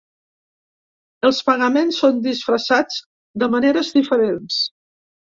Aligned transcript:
Els 1.29 1.43
pagaments 1.51 2.01
són 2.05 2.19
disfressats 2.25 3.01
de 3.45 3.55
maneres 3.59 3.97
diferents. 4.03 4.63